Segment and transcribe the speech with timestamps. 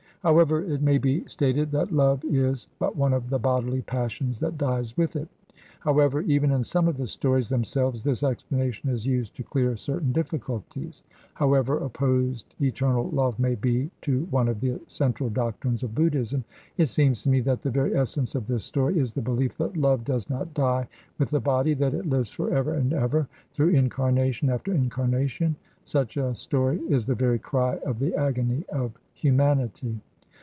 [0.23, 4.55] However it may be stated that love is but one of the bodily passions that
[4.55, 5.27] dies with it;
[5.79, 10.11] however, even in some of the stories themselves, this explanation is used to clear certain
[10.11, 11.01] difficulties;
[11.33, 16.43] however opposed eternal love may be to one of the central doctrines of Buddhism,
[16.77, 19.75] it seems to me that the very essence of this story is the belief that
[19.75, 20.87] love does not die
[21.17, 25.55] with the body, that it lives for ever and ever, through incarnation after incarnation.
[25.83, 29.99] Such a story is the very cry of the agony of humanity.